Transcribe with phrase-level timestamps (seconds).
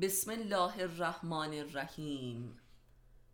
[0.00, 2.58] بسم الله الرحمن الرحیم.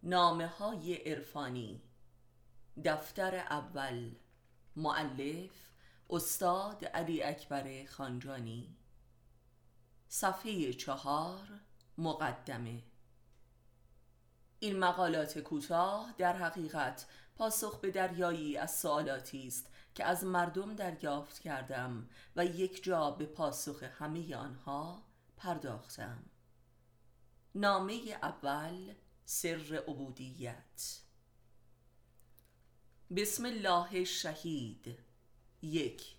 [0.03, 1.83] نامه های عرفانی.
[2.84, 4.11] دفتر اول.
[4.77, 5.50] معلف
[6.11, 8.77] استاد علی اکبر خانجانی.
[10.09, 11.48] صفحه چهار
[11.98, 12.82] مقدمه.
[14.59, 17.06] این مقالات کوتاه در حقیقت
[17.36, 23.27] پاسخ به دریایی از سوالاتی است که از مردم دریافت کردم و یک جا به
[23.27, 25.02] پاسخ همه آنها
[25.36, 26.25] پرداختم.
[27.61, 28.95] نامه اول
[29.25, 31.01] سر عبودیت.
[33.17, 34.98] بسم الله شهید.
[35.62, 36.17] یک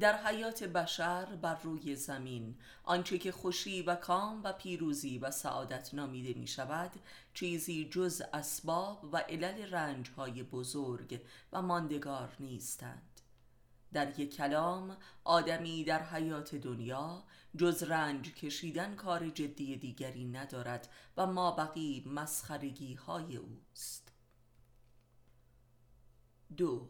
[0.00, 5.94] در حیات بشر بر روی زمین آنچه که خوشی و کام و پیروزی و سعادت
[5.94, 6.90] نامیده می شود
[7.34, 11.20] چیزی جز اسباب و علل رنج های بزرگ
[11.52, 13.20] و ماندگار نیستند.
[13.92, 17.24] در یک کلام آدمی در حیات دنیا
[17.58, 24.12] جز رنج کشیدن کار جدی دیگری ندارد و ما بقی مسخرگی های اوست.
[26.56, 26.88] دو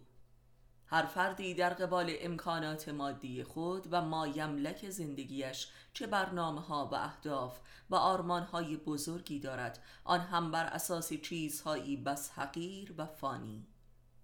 [0.86, 6.95] هر فردی در قبال امکانات مادی خود و ما یملک زندگیش چه برنامه ها و
[6.95, 7.58] اهداف
[7.91, 13.67] و آرمان های بزرگی دارد آن هم بر اساس چیزهایی بس حقیر و فانی.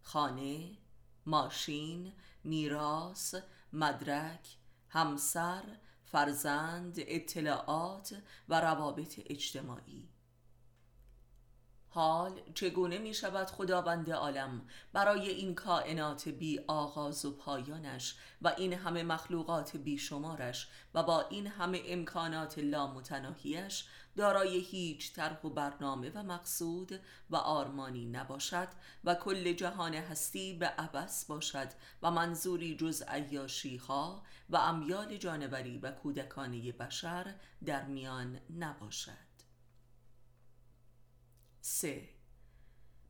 [0.03, 0.71] خانه،
[1.27, 2.13] ماشین،
[2.45, 3.35] میراث،
[3.73, 4.57] مدرک،
[4.89, 5.63] همسر،
[6.13, 8.15] فرزند، اطلاعات
[8.49, 10.12] و روابط اجتماعی.
[11.95, 18.73] حال چگونه می شود خداوند عالم برای این کائنات بی آغاز و پایانش و این
[18.73, 23.85] همه مخلوقات بی شمارش و با این همه امکانات لامتناهیش
[24.17, 28.69] دارای هیچ طرح و برنامه و مقصود و آرمانی نباشد
[29.05, 31.69] و کل جهان هستی به عبس باشد
[32.03, 37.35] و منظوری جز عیاشی ها و امیال جانوری و کودکانه بشر
[37.65, 39.32] در میان نباشد.
[41.65, 42.09] سه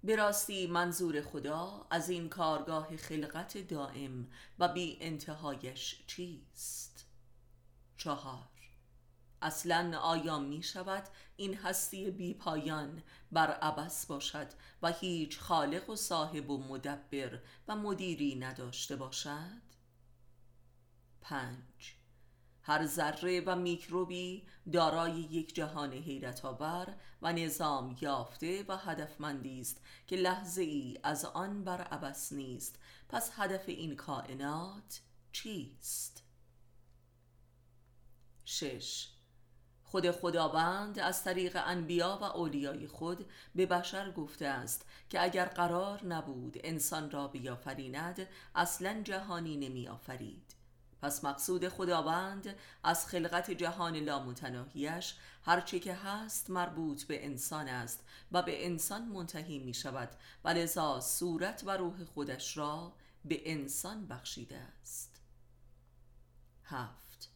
[0.05, 7.07] به راستی منظور خدا از این کارگاه خلقت دائم و بی انتهایش چیست؟
[7.96, 8.48] چهار
[9.42, 13.02] اصلا آیا می شود این هستی بی پایان
[13.33, 14.48] بر عبس باشد
[14.83, 17.39] و هیچ خالق و صاحب و مدبر
[17.69, 19.63] و مدیری نداشته باشد؟
[21.20, 22.02] پنج
[22.62, 29.80] هر ذره و میکروبی دارای یک جهان حیرت آور و نظام یافته و هدفمندی است
[30.06, 32.78] که لحظه ای از آن بر عبس نیست.
[33.08, 35.01] پس هدف این کائنات
[35.33, 36.22] چیست؟
[38.45, 39.08] شش.
[39.84, 46.06] خود خداوند از طریق انبیا و اولیای خود به بشر گفته است که اگر قرار
[46.06, 50.61] نبود انسان را بیافریند اصلا جهانی نمی آفرید
[51.02, 55.14] پس مقصود خداوند از خلقت جهان لامتناهیش
[55.45, 60.08] هرچه که هست مربوط به انسان است و به انسان منتهی می شود.
[60.45, 62.92] و لذا صورت و روح خودش را
[63.24, 65.20] به انسان بخشیده است.
[66.64, 67.30] هفت.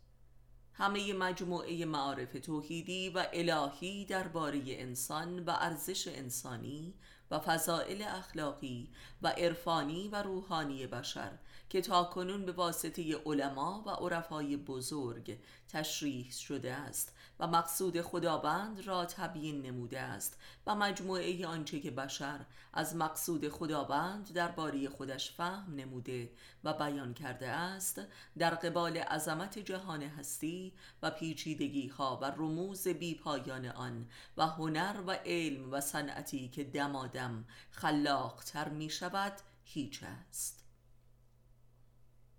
[0.73, 6.95] همه مجموعه معارف توحیدی و الهی درباره انسان و ارزش انسانی
[7.31, 8.91] و فضائل اخلاقی
[9.23, 11.39] و عرفانی و روحانی بشر
[11.71, 15.39] که تا کنون به واسطه علما و عرفای بزرگ
[15.69, 22.41] تشریح شده است و مقصود خداوند را تبیین نموده است و مجموعه آنچه که بشر
[22.73, 26.31] از مقصود خداوند درباره خودش فهم نموده
[26.65, 28.01] و بیان کرده است
[28.39, 30.73] در قبال عظمت جهان هستی
[31.03, 36.65] و پیچیدگی ها و رموز بی پایان آن و هنر و علم و صنعتی که
[36.65, 39.33] دمادم خلاقتر می شود
[39.65, 40.66] هیچ است.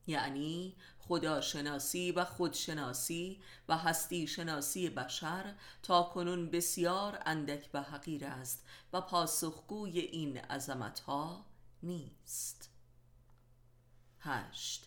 [0.08, 5.54] یعنی خداشناسی و خودشناسی و هستی شناسی بشر
[5.84, 11.46] تا کنون بسیار اندک و حقیر است و پاسخگوی این عظمت ها
[11.84, 12.70] نیست.
[14.20, 14.87] هشت.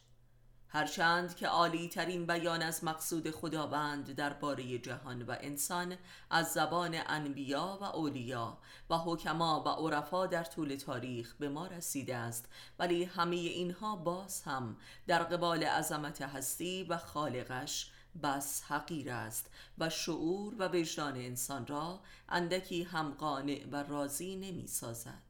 [0.73, 5.97] هرچند که عالی ترین بیان از مقصود خداوند درباره جهان و انسان
[6.31, 8.59] از زبان انبیا و اولیا
[8.91, 14.43] و حکما و عرفا در طول تاریخ به ما رسیده است ولی همه اینها باز
[14.43, 14.77] هم
[15.07, 17.91] در قبال عظمت هستی و خالقش
[18.23, 24.67] بس حقیر است و شعور و وجدان انسان را اندکی هم قانع و راضی نمی
[24.67, 25.23] سازد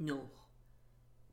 [0.00, 0.43] نوح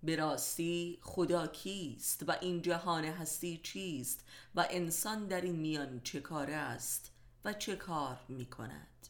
[0.03, 4.25] به راستی خدا کیست و این جهان هستی چیست
[4.55, 7.11] و انسان در این میان چه کار است
[7.45, 9.07] و چه کار می کند؟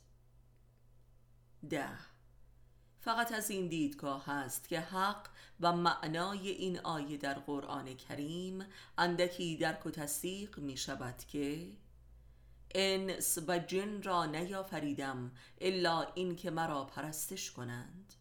[1.70, 2.12] ده.
[3.02, 5.30] فقط از این دیدگاه هست که حق
[5.60, 8.66] و معنای این آیه در قرآن کریم
[8.98, 11.72] اندکی درک و تصدیق می شود که
[12.76, 18.14] انس و جن را نیافریدم الا این که مرا پرستش کنند.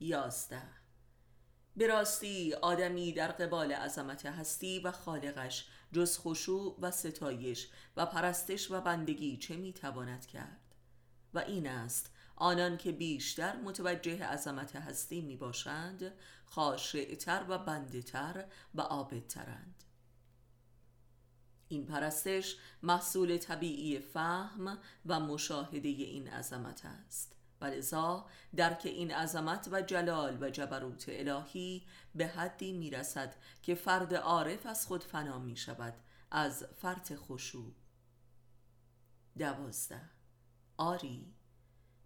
[0.00, 0.77] یازده.
[1.78, 8.70] به راستی آدمی در قبال عظمت هستی و خالقش جز خشوع و ستایش و پرستش
[8.70, 10.74] و بندگی چه می‌تواند کرد؟
[11.34, 16.12] و این است آنان که بیشتر متوجه عظمت هستی می باشند
[16.44, 18.44] خاشعتر و بندتر
[18.74, 19.84] و آبدترند
[21.68, 27.37] این پرستش محصول طبیعی فهم و مشاهده این عظمت است.
[27.60, 28.26] ولذا
[28.56, 34.86] درک این عظمت و جلال و جبروت الهی به حدی می‌رسد که فرد عارف از
[34.86, 35.94] خود فنا می شود
[36.30, 37.72] از فرط خشوع.
[39.38, 40.00] دوازده.
[40.76, 41.34] آری.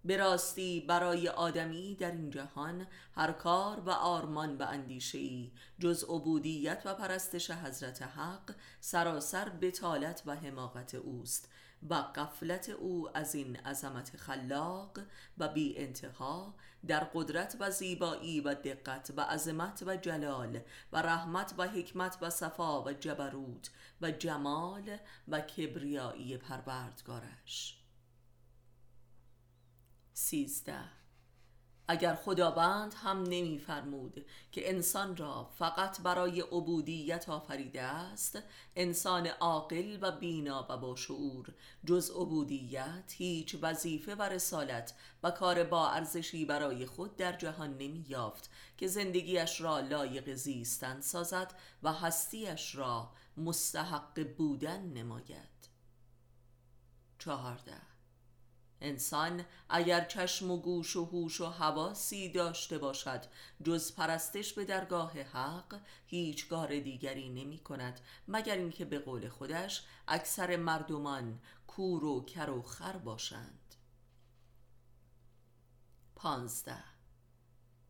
[0.05, 6.05] به راستی برای آدمی در این جهان هر کار و آرمان و اندیشه ای جز
[6.05, 11.49] عبودیت و پرستش حضرت حق سراسر بتالت و حماقت اوست.
[11.91, 14.99] و قفلت او از این عظمت خلاق
[15.39, 16.55] و بی انتها
[16.87, 20.61] در قدرت و زیبایی و دقت و عظمت و جلال
[20.93, 23.71] و رحمت و حکمت و صفا و جبروت
[24.01, 24.97] و جمال
[25.29, 27.79] و کبریایی پروردگارش.
[30.13, 31.02] سیزده
[31.89, 38.39] اگر خداوند هم نمیفرمود که انسان را فقط برای عبودیت آفریده است
[38.77, 45.65] انسان عاقل و بینا و با شعور جز عبودیت هیچ وظیفه و رسالت و کار
[45.65, 51.93] با ارزشی برای خود در جهان نمی یافت که زندگیش را لایق زیستن سازد و
[51.93, 55.53] هستیش را مستحق بودن نماید.
[57.19, 57.92] چهارده.
[58.83, 63.25] انسان اگر چشم و گوش و هوش و حواسی داشته باشد
[63.65, 69.83] جز پرستش به درگاه حق هیچ کار دیگری نمی کند مگر اینکه به قول خودش
[70.09, 73.75] اکثر مردمان کور و کر و خر باشند.
[76.17, 76.92] پانزده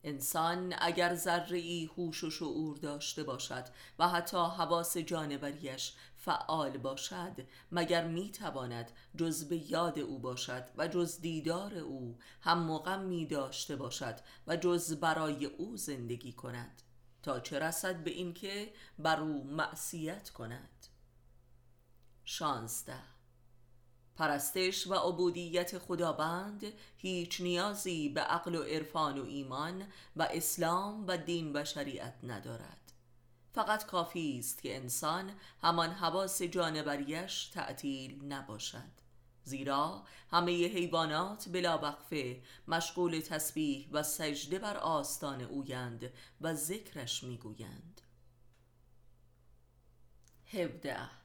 [0.04, 3.64] انسان اگر ذره ای هوش و شعور داشته باشد
[3.98, 10.88] و حتی حواس جانوریش فعال باشد مگر می تواند جز به یاد او باشد و
[10.88, 16.82] جز دیدار او هم می داشته باشد و جز برای او زندگی کند؟
[17.22, 20.86] تا چه رسد به اینکه بر او معصیت کند؟
[22.24, 23.11] شانزده
[24.16, 26.64] پرستش و عبودیت خداوند
[26.96, 29.86] هیچ نیازی به عقل و عرفان و ایمان
[30.16, 32.92] و اسلام و دین و شریعت ندارد.
[33.54, 35.32] فقط کافی است که انسان
[35.62, 39.02] همان حواس جانوریش تعطیل نباشد.
[39.44, 48.00] زیرا همه حیوانات بلا وقفه مشغول تسبیح و سجده بر آستان اویند و ذکرش می‌گویند.
[50.46, 51.21] هفده.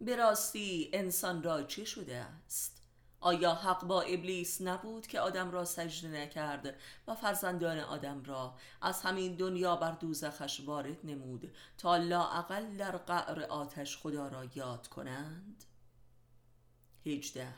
[0.00, 2.74] به راستی انسان را چه شده است؟
[3.20, 6.74] آیا حق با ابلیس نبود که آدم را سجده نکرد
[7.08, 13.42] و فرزندان آدم را از همین دنیا بر دوزخش وارد نمود تا لااقل در قعر
[13.42, 15.64] آتش خدا را یاد کنند؟
[17.06, 17.48] هجده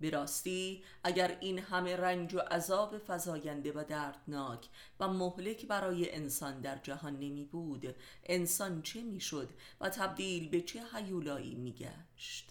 [0.00, 4.68] به راستی اگر این همه رنج و عذاب فزاینده و دردناک
[5.00, 9.48] و مهلک برای انسان در جهان نمی بود انسان چه می‌شد
[9.80, 12.50] و تبدیل به چه حیولایی می گشت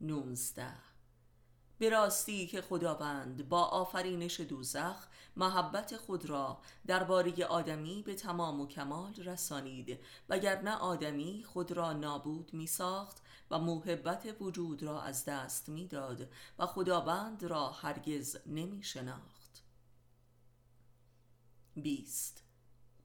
[0.00, 0.74] نونزده.
[1.78, 8.66] به راستی که خداوند با آفرینش دوزخ محبت خود را درباره آدمی به تمام و
[8.66, 9.98] کمال رسانید
[10.28, 16.66] وگرنه آدمی خود را نابود می ساخت و محبت وجود را از دست می‌داد و
[16.66, 19.62] خداوند را هرگز نمی شناخت
[21.74, 22.42] بیست.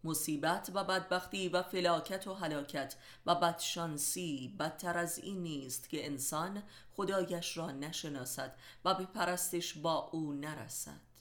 [0.03, 2.95] مصیبت و بدبختی و فلاکت و هلاکت
[3.25, 8.55] و بدشانسی بدتر از این نیست که انسان خدایش را نشناسد
[8.86, 11.12] و به پرستش با او نرسد.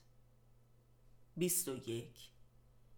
[1.37, 2.31] بیست و یک.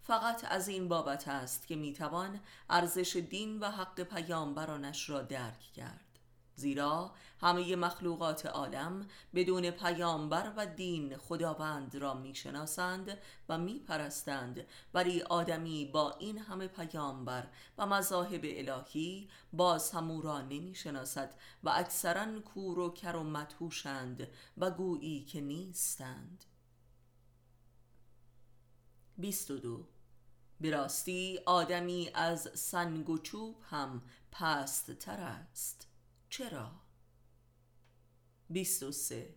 [0.03, 6.02] فقط از این بابت است که می‌توان ارزش دین و حق پیامبرانش را درک کرد.
[6.55, 13.19] زیرا همه مخلوقات عالم بدون پیامبر و دین خداوند را می‌شناسند
[13.49, 14.67] و میپرستند.
[14.95, 17.47] ولی آدمی با این همه پیامبر
[17.79, 24.29] و مذاهب الهی باز همو را نمی‌شناسد و اکثرا کور و کر و مدهوشند
[24.59, 26.45] و گویی که نیستند.
[29.19, 29.89] 22
[30.61, 35.92] براستی آدمی از سنگ و چوب هم پست تر است.
[36.33, 36.71] چرا؟
[38.51, 39.35] 23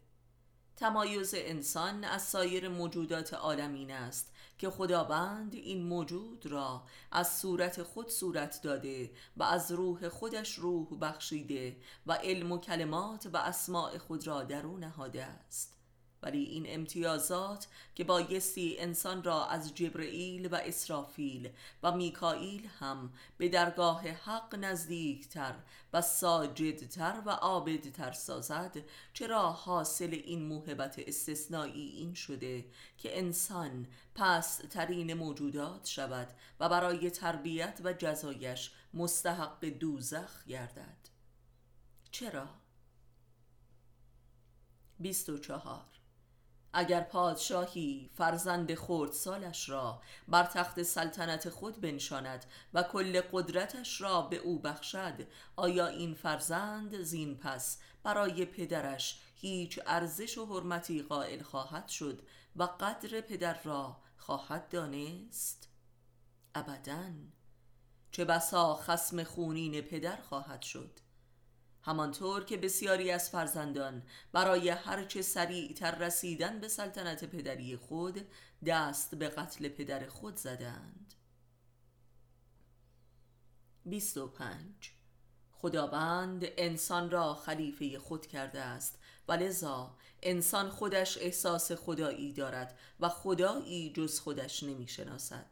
[0.76, 8.10] تمایز انسان از سایر موجودات عالمین است که خداوند این موجود را از صورت خود
[8.10, 14.28] صورت داده و از روح خودش روح بخشیده و علم و کلمات و اسماع خود
[14.28, 15.75] را در او نهاده است
[16.26, 21.50] ولی این امتیازات که بایستی انسان را از جبرئیل و اسرافیل
[21.84, 25.56] و میکائیل هم به درگاه حق نزدیکتر
[25.94, 28.78] و ساجدتر و عابدتر سازد
[29.14, 32.66] چرا حاصل این موهبت استثنایی این شده
[32.98, 36.28] که انسان پست ترین موجودات شود
[36.60, 41.10] و برای تربیت و جزایش مستحق دوزخ گردد
[42.12, 42.48] چرا؟
[45.00, 45.95] 24
[46.78, 54.22] اگر پادشاهی فرزند خورد سالش را بر تخت سلطنت خود بنشاند و کل قدرتش را
[54.22, 61.42] به او بخشد آیا این فرزند زین پس برای پدرش هیچ ارزش و حرمتی قائل
[61.42, 62.22] خواهد شد
[62.56, 65.70] و قدر پدر را خواهد دانست؟
[66.56, 67.04] ابدا
[68.12, 71.00] چه بسا خسم خونین پدر خواهد شد
[71.86, 78.28] همانطور که بسیاری از فرزندان برای هرچه سریعتر رسیدن به سلطنت پدری خود
[78.66, 81.14] دست به قتل پدر خود زدند.
[83.86, 84.92] 25
[85.52, 93.10] خداوند انسان را خلیفه خود کرده است و لذا انسان خودش احساس خدایی دارد و
[93.10, 95.46] خدایی جز خودش نمی شناسد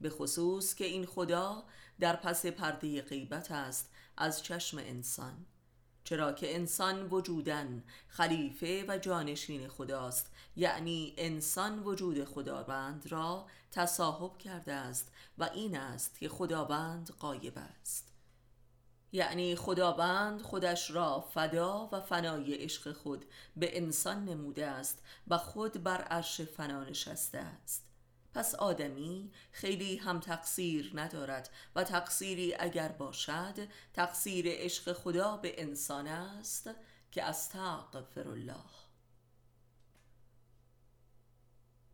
[0.00, 1.64] به خصوص که این خدا
[2.00, 5.46] در پس پرده غیبت است از چشم انسان.
[6.08, 10.30] چرا که انسان وجودن خلیفه و جانشین خداست.
[10.56, 18.12] یعنی انسان وجود خداوند را تصاحب کرده است و این است که خداوند قایب است.
[19.12, 23.24] یعنی خداوند خودش را فدا و فنای عشق خود
[23.56, 27.87] به انسان نموده است و خود بر عرش فنا نشسته است.
[28.38, 36.06] پس آدمی خیلی هم تقصیر ندارد و تقصیری اگر باشد تقصیر عشق خدا به انسان
[36.06, 36.70] است
[37.10, 38.64] که استغفر الله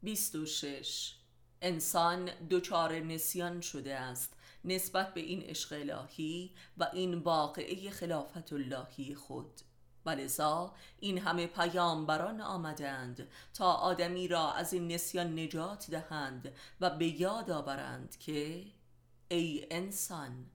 [0.02, 1.14] 26
[1.62, 9.14] انسان دچار نسیان شده است نسبت به این عشق الهی و این واقعه خلافت اللهی
[9.14, 9.60] خود.
[10.06, 17.06] ولذا این همه پیامبران آمدند تا آدمی را از این نسیان نجات دهند و به
[17.20, 18.64] یاد آورند که
[19.28, 20.46] ای انسان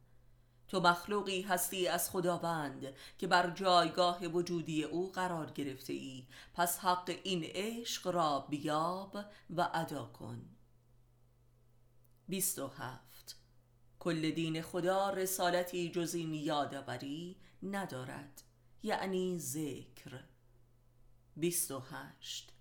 [0.69, 7.19] تو مخلوقی هستی از خداوند که بر جایگاه وجودی او قرار گرفته ای پس حق
[7.23, 9.17] این عشق را بیاب
[9.49, 10.41] و ادا کن.
[12.27, 13.35] 27
[13.99, 18.43] کل دین خدا رسالتی جز این یادآوری ندارد.
[18.83, 20.23] یعنی ذکر.
[21.35, 22.53] 28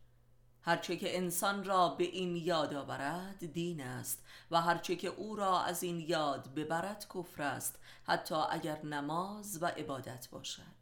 [0.63, 5.61] هرچه که انسان را به این یاد آورد دین است و هرچه که او را
[5.61, 10.79] از این یاد ببرد کفر است حتی اگر نماز و عبادت باشد.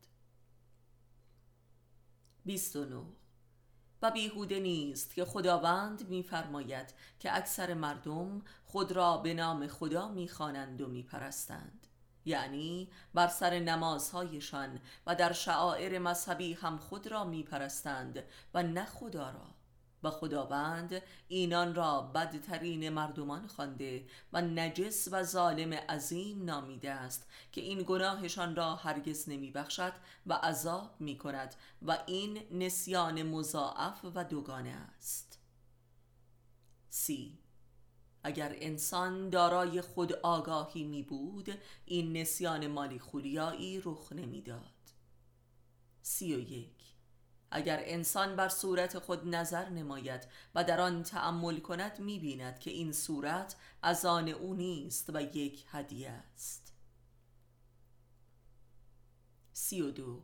[2.44, 3.02] 29
[4.02, 10.80] و بیهوده نیست که خداوند میفرماید که اکثر مردم خود را به نام خدا می‌خوانند
[10.80, 11.85] و میپرستند.
[12.26, 18.84] یعنی بر سر نمازهایشان و در شعائر مذهبی هم خود را می پرستند و نه
[18.84, 19.56] خدا را.
[20.02, 27.60] و خداوند اینان را بدترین مردمان خوانده و نجس و ظالم عظیم نامیده است که
[27.60, 29.92] این گناهشان را هرگز نمی بخشد
[30.26, 35.38] و عذاب می کند و این نسیان مضاعف و دوگانه است.
[36.88, 37.38] سی
[38.26, 44.62] اگر انسان دارای خود آگاهی می بود این نسیان مالی خولیایی رخ نمی‌داد.
[46.02, 46.94] سی و یک.
[47.50, 52.70] اگر انسان بر صورت خود نظر نماید و در آن تأمل کند می بیند که
[52.70, 56.74] این صورت از آن او نیست و یک هدیه است.
[59.52, 60.22] سی و دو.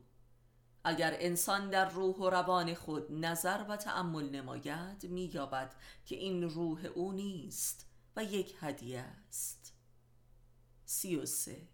[0.84, 5.74] اگر انسان در روح و روان خود نظر و تأمل نماید مییابد
[6.06, 9.72] که این روح او نیست و یک هدیه است.
[10.84, 11.68] سی و سه.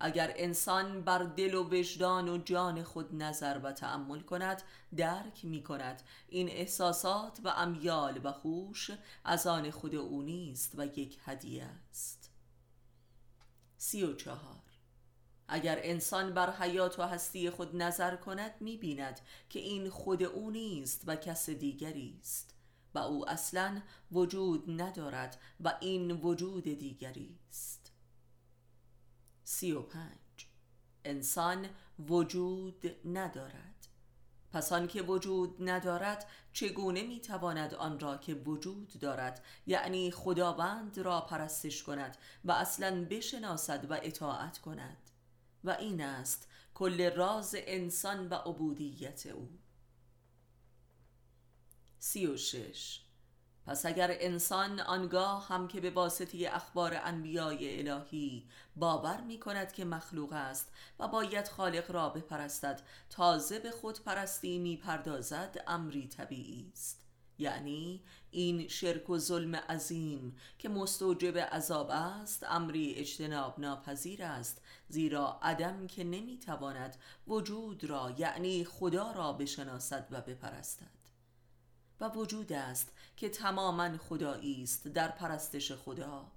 [0.00, 4.62] اگر انسان بر دل و وجدان و جان خود نظر و تأمل کند
[4.96, 6.02] درک می کند.
[6.28, 8.90] این احساسات و امیال و خوش
[9.24, 12.30] از آن خود او نیست و یک هدیه است.
[13.76, 14.62] سی و چهار.
[15.48, 20.50] اگر انسان بر حیات و هستی خود نظر کند می بیند که این خود او
[20.50, 22.54] نیست و کس دیگری است.
[22.94, 23.82] و او اصلا
[24.12, 27.92] وجود ندارد و این وجود دیگری است.
[29.44, 30.46] سی و پنج.
[31.04, 31.66] انسان
[31.98, 33.88] وجود ندارد.
[34.52, 41.20] پس آن که وجود ندارد چگونه می‌تواند آن را که وجود دارد یعنی خداوند را
[41.20, 45.10] پرستش کند و اصلا بشناسد و اطاعت کند؟
[45.64, 49.48] و این است کل راز انسان و عبودیت او.
[52.04, 53.00] سی و شش.
[53.66, 59.84] پس اگر انسان آنگاه هم که به واسطه اخبار انبیای الهی باور می کند که
[59.84, 66.70] مخلوق است و باید خالق را بپرستد تازه به خود پرستی می پردازد امری طبیعی
[66.72, 67.06] است.
[67.38, 75.38] یعنی این شرک و ظلم عظیم که مستوجب عذاب است امری اجتناب ناپذیر است زیرا
[75.42, 81.01] عدم که نمی‌تواند وجود را یعنی خدا را بشناسد و بپرستد.
[82.00, 86.32] و وجود است که تماما خدایی است در پرستش خدا.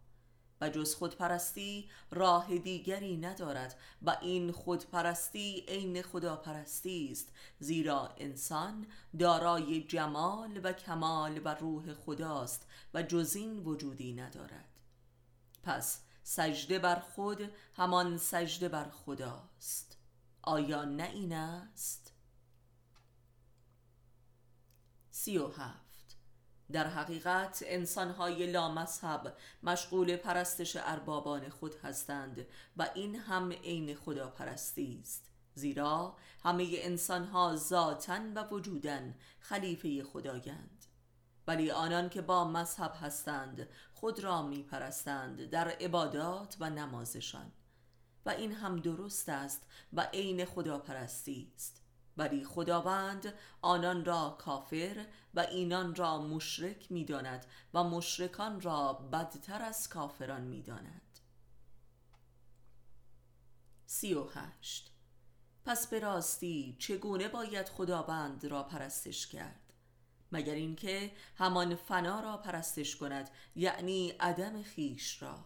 [0.61, 8.87] و جز خودپرستی راه دیگری ندارد و این خودپرستی عین خداپرستی است زیرا انسان
[9.19, 14.79] دارای جمال و کمال و روح خداست و جز این وجودی ندارد.
[15.63, 19.97] پس سجده بر خود همان سجده بر خداست.
[20.41, 22.04] آیا نه این است؟
[25.25, 26.17] سی و هفت
[26.71, 32.45] در حقیقت انسانهای لامذهب مشغول پرستش اربابان خود هستند
[32.77, 38.99] و این هم عین خدا پرستی است زیرا همه انسانها ذاتا و وجودا
[39.39, 40.85] خلیفه خدایند.
[41.47, 47.51] ولی آنان که با مذهب هستند خود را می پرستند در عبادات و نمازشان.
[48.25, 49.61] و این هم درست است
[49.93, 51.84] و عین خدا پرستی است.
[52.17, 59.89] ولی خداوند آنان را کافر و اینان را مشرک می‌داند و مشرکان را بدتر از
[59.89, 61.19] کافران می‌داند.
[63.85, 64.91] سی و هشت.
[65.65, 69.73] پس به راستی چگونه باید خداوند را پرستش کرد؟
[70.31, 75.45] مگر اینکه همان فنا را پرستش کند یعنی عدم خیش را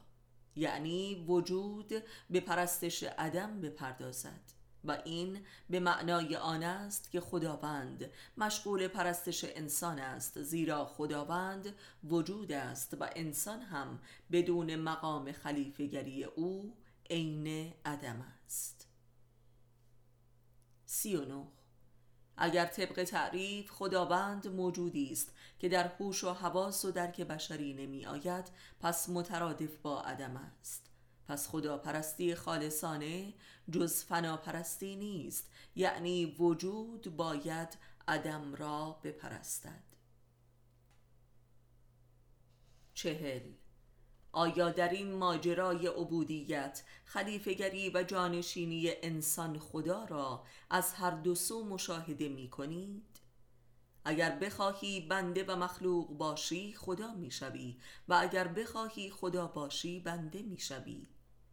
[0.55, 1.93] یعنی وجود
[2.29, 9.99] به پرستش عدم بپردازد؟ و این به معنای آن است که خداوند مشغول پرستش انسان
[9.99, 13.99] است زیرا خداوند وجود است و انسان هم
[14.31, 16.77] بدون مقام خلیفگری او
[17.09, 18.87] عین عدم است.
[20.85, 21.43] سی و
[22.37, 28.05] اگر طبق تعریف خداوند موجودی است که در هوش و حواس و درک بشری نمی
[28.05, 30.88] آید پس مترادف با عدم است.
[31.29, 33.33] پس خدا پرستی خالصانه
[33.71, 39.83] جز فناپرستی نیست یعنی وجود باید عدم را بپرستد.
[42.93, 43.51] چهل.
[44.31, 51.65] آیا در این ماجرای عبودیت خلیفگری و جانشینی انسان خدا را از هر دو سو
[51.65, 53.19] مشاهده می کنید؟
[54.05, 61.07] اگر بخواهی بنده و مخلوق باشی خدا می‌شوی و اگر بخواهی خدا باشی بنده می‌شوی.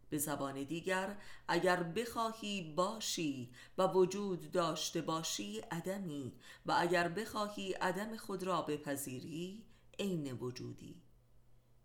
[0.09, 1.17] به زبان دیگر
[1.47, 6.33] اگر بخواهی باشی و وجود داشته باشی عدمی
[6.65, 9.65] و اگر بخواهی عدم خود را بپذیری
[9.99, 11.01] عین وجودی.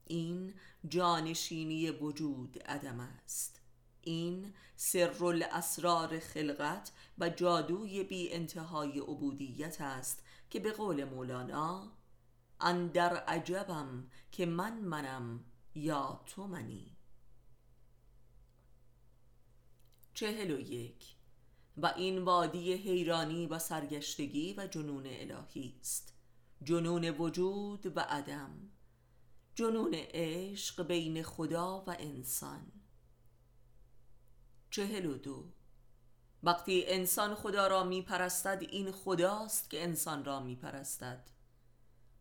[0.06, 0.54] این
[0.88, 3.60] جانشینی وجود عدم است.
[4.00, 11.92] این سر الاسرار خلقت و جادوی بی انتهای عبودیت است که به قول مولانا
[12.60, 16.91] اندر عجبم که من منم یا تو منی.
[20.14, 21.16] چهل و یک.
[21.76, 26.14] و این وادی حیرانی و سرگشتگی و جنون الهی است.
[26.62, 28.70] جنون وجود و عدم.
[29.54, 32.72] جنون عشق بین خدا و انسان.
[34.70, 35.52] چهل و دو.
[36.42, 41.30] وقتی انسان خدا را می پرستد این خداست که انسان را می پرستد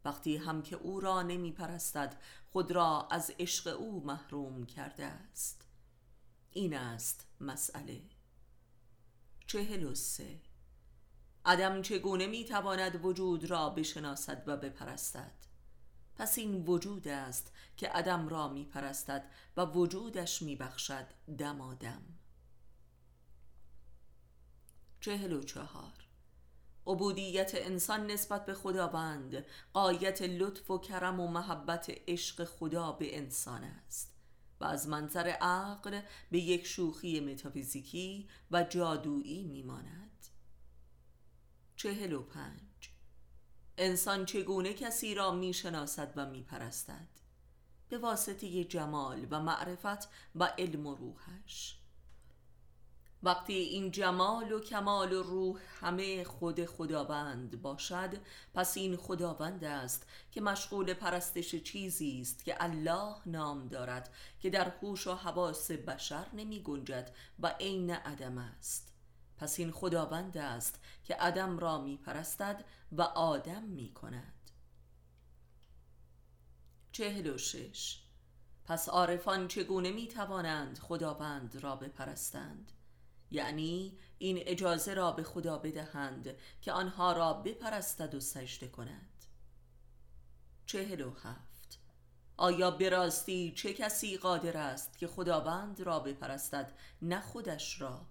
[0.05, 5.67] وقتی هم که او را نمی پرستد خود را از عشق او محروم کرده است.
[6.51, 8.01] این است مسئله.
[9.47, 10.39] چهل و سه.
[11.45, 15.33] عدم چگونه می‌تواند وجود را بشناسد و بپرستد؟
[16.15, 21.05] پس این وجود است که عدم را میپرستد و وجودش میبخشد
[21.37, 22.01] دمادم
[25.01, 26.07] چهل و چهار.
[26.87, 33.63] عبودیت انسان نسبت به خداوند قایت لطف و کرم و محبت عشق خدا به انسان
[33.63, 34.10] است.
[34.61, 40.27] و از منظر عقل به یک شوخی متافیزیکی و جادویی میماند.
[41.75, 42.91] چهل و پنج.
[43.77, 47.07] انسان چگونه کسی را می‌شناسد و میپرستد؟
[47.89, 51.80] به واسطه جمال و معرفت و علم و روحش.
[53.23, 58.17] وقتی این جمال و کمال و روح همه خود خداوند باشد
[58.53, 64.69] پس این خداوند است که مشغول پرستش چیزی است که الله نام دارد که در
[64.81, 68.93] هوش و حواس بشر نمی گنجد و عین عدم است.
[69.37, 74.51] پس این خداوند است که عدم را می پرستد و آدم می کند.
[76.91, 78.03] چهل و شش.
[78.65, 82.71] پس عارفان چگونه می توانند خداوند را بپرستند؟
[83.31, 89.25] یعنی این اجازه را به خدا بدهند که آنها را بپرستد و سجده کند.
[90.65, 91.79] چهل و هفت.
[92.37, 98.05] آیا براستی چه کسی قادر است که خداوند را بپرستد نه خودش را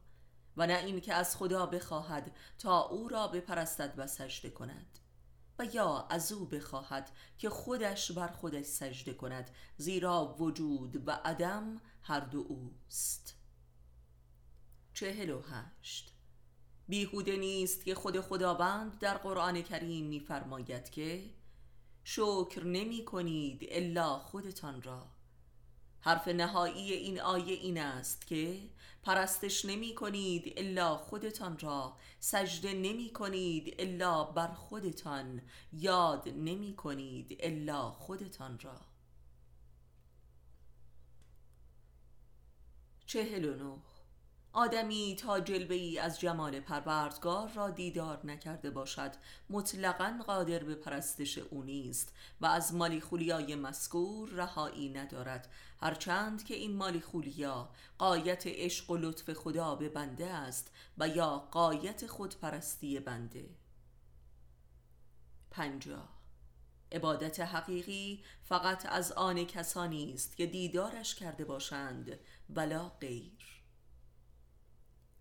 [0.57, 4.99] و نه این که از خدا بخواهد تا او را بپرستد و سجده کند؟
[5.59, 11.81] و یا از او بخواهد که خودش بر خودش سجده کند زیرا وجود و عدم
[12.03, 13.40] هر دو اوست.
[15.01, 16.13] چهل و هشت.
[16.89, 21.25] بیهوده نیست که خود خداوند در قرآن کریم میفرماید که
[22.05, 25.07] شکر نمی کنید الا خودتان را.
[26.01, 28.61] حرف نهایی این آیه این است که
[29.03, 31.97] پرستش نمی کنید الا خودتان را.
[32.19, 35.43] سجده نمی کنید الا بر خودتان.
[35.73, 38.81] یاد نمی کنید الا خودتان را.
[43.07, 43.90] چهل و نه.
[44.53, 49.11] آدمی تا جلوه ای از جمال پروردگار را دیدار نکرده باشد.
[49.51, 55.49] مطلقا قادر به پرستش او نیست و از مالی خولیای مسکور رهایی ندارد.
[55.81, 61.39] هرچند که این مالی خولیا قایت عشق و لطف خدا به بنده است و یا
[61.39, 63.51] قایت خودپرستی بنده.
[65.51, 66.21] پنجاه.
[66.93, 72.19] عبادت حقیقی فقط از آن کسانی است که دیدارش کرده باشند.
[72.51, 73.40] ولا غیر.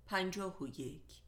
[0.10, 1.22] پنجاه و یک.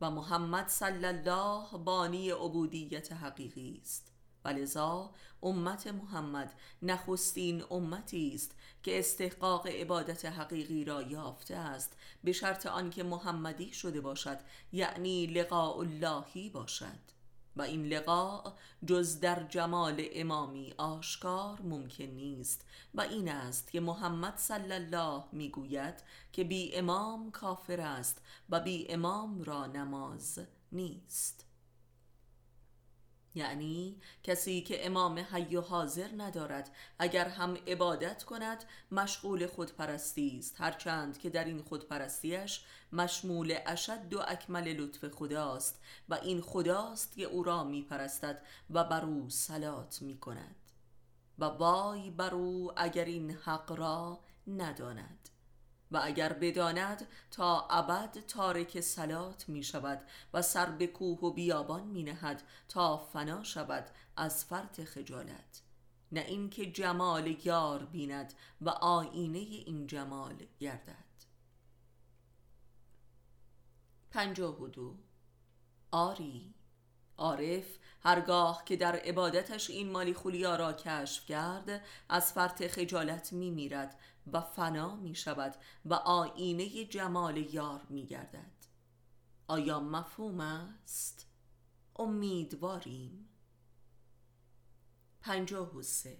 [0.00, 4.12] و محمد صلی الله بانی عبودیت حقیقی است.
[4.44, 12.66] ولذا امت محمد نخستین امتی است که استحقاق عبادت حقیقی را یافته است به شرط
[12.66, 14.38] آنکه محمدی شده باشد
[14.72, 17.14] یعنی لقاء اللهی باشد.
[17.56, 18.52] و این لقاء
[18.86, 25.94] جز در جمال امامی آشکار ممکن نیست و این است که محمد صلی الله می‌گوید
[26.32, 30.38] که بی امام کافر است و بی امام را نماز
[30.72, 31.46] نیست.
[33.34, 40.54] یعنی کسی که امام حی و حاضر ندارد اگر هم عبادت کند مشغول خودپرستی است.
[40.58, 47.22] هرچند که در این خودپرستیش مشمول اشد و اکمل لطف خداست و این خداست که
[47.22, 49.28] او را میپرستد و بر او
[50.00, 50.56] می کند
[51.38, 55.28] و وای بر او اگر این حق را نداند.
[55.90, 60.02] و اگر بداند تا ابد تارک سلات می شود
[60.34, 65.62] و سر به کوه و بیابان می نهد تا فنا شود از فرط خجالت.
[66.12, 71.04] نه اینکه جمال یار بیند و آینه این جمال گردد.
[74.10, 74.94] پنجاه و دو.
[75.90, 76.54] آری.
[77.16, 83.50] عارف هرگاه که در عبادتش این مالی خولیا را کشف کرد از فرط خجالت می
[83.50, 83.98] میرد
[84.32, 88.54] و فنا می شود و آینه جمال یار می گردد
[89.48, 91.26] آیا مفهوم است؟
[91.96, 93.28] امیدواریم.
[95.20, 96.18] پنجاه و سه.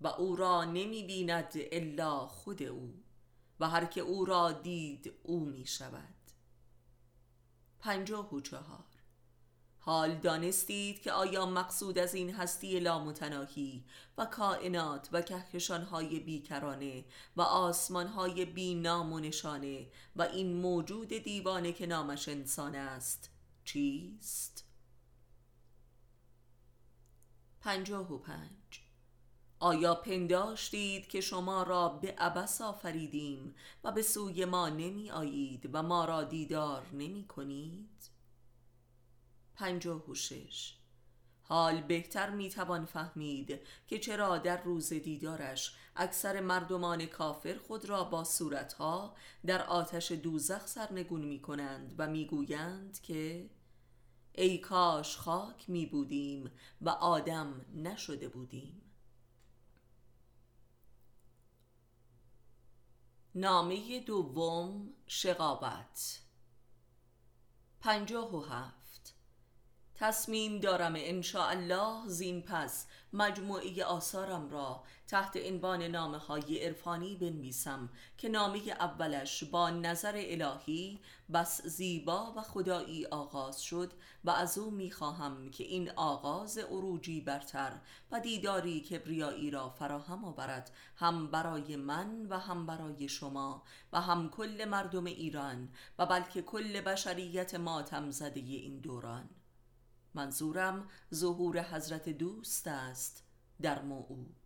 [0.00, 3.04] و او را نمی بیند الا خود او
[3.60, 6.14] و هر که او را دید او می شود
[7.78, 8.97] پنجاه و چهار.
[9.80, 13.84] حال دانستید که آیا مقصود از این هستی لامتناهی
[14.18, 17.04] و کائنات و کهکشانهای بیکرانه
[17.36, 19.86] و آسمانهای بی نام و نشانه
[20.16, 23.30] و این موجود دیوانه که نامش انسان است
[23.64, 24.64] چیست؟
[27.60, 28.82] پنجاه و پنج
[29.60, 35.82] آیا پنداشتید که شما را به عبس آفریدیم و به سوی ما نمی آیید و
[35.82, 38.17] ما را دیدار نمی کنید؟
[39.58, 40.74] پنجاه و شش.
[41.42, 48.24] حال بهتر می‌توان فهمید که چرا در روز دیدارش اکثر مردمان کافر خود را با
[48.24, 49.16] صورتها
[49.46, 53.50] در آتش دوزخ سرنگون می کنند و می‌گویند که
[54.32, 58.82] ای کاش خاک می بودیم و آدم نشده بودیم.
[63.34, 66.20] نامه دوم شقابت.
[67.80, 68.77] پنجاه و هفت.
[70.00, 70.96] تصمیم دارم
[71.34, 79.44] الله زین پس مجموعه آثارم را تحت عنوان نامه های عرفانی بنویسم که نامه اولش
[79.44, 81.00] با نظر الهی
[81.32, 83.92] بس زیبا و خدایی آغاز شد
[84.24, 87.72] و از او می‌خواهم که این آغاز عروجی برتر
[88.12, 94.30] و دیداری کبریایی را فراهم آورد هم برای من و هم برای شما و هم
[94.30, 99.28] کل مردم ایران و بلکه کل بشریت ماتم زده این دوران.
[100.18, 103.22] منظورم ظهور حضرت دوست است
[103.62, 104.36] در موعود.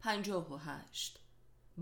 [0.00, 1.18] پنجاه و هشت.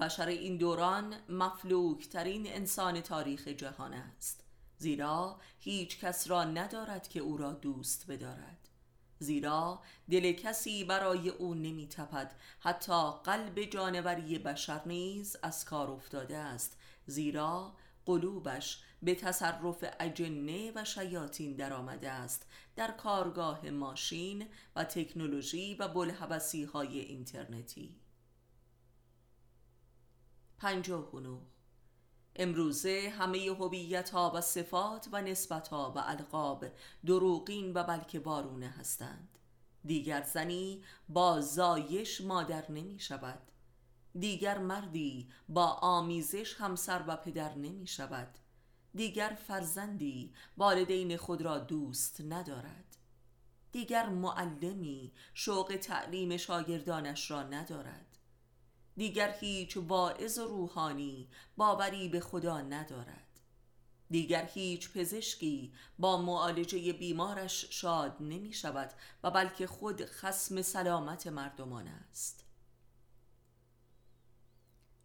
[0.00, 4.44] بشر این دوران مفلوک ترین انسان تاریخ جهان است.
[4.78, 8.68] زیرا هیچ کس را ندارد که او را دوست بدارد.
[9.18, 16.36] زیرا دل کسی برای او نمی تپد حتی قلب جانوری بشر نیز از کار افتاده
[16.36, 16.76] است.
[17.06, 22.46] زیرا قلوبش به تصرف اجنه و شیاطین درآمده است.
[22.76, 27.96] در کارگاه ماشین و تکنولوژی و بلحبسی های اینترنتی.
[30.58, 31.10] پنجاه
[32.36, 36.66] امروزه همه هویت ها و صفات و نسبت ها و القاب
[37.06, 39.38] دروغین و بلکه بارونه هستند.
[39.84, 43.38] دیگر زنی با زایش مادر نمی شود
[44.18, 48.38] دیگر مردی با آمیزش همسر و پدر نمی شود
[48.94, 52.96] دیگر فرزندی والدین خود را دوست ندارد.
[53.72, 58.18] دیگر معلمی شوق تعلیم شاگردانش را ندارد.
[58.96, 63.40] دیگر هیچ واعظ روحانی باوری به خدا ندارد.
[64.10, 68.90] دیگر هیچ پزشکی با معالجه بیمارش شاد نمی شود
[69.22, 72.47] و بلکه خود خسم سلامت مردمان است.